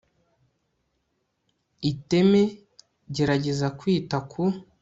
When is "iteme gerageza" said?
1.91-3.67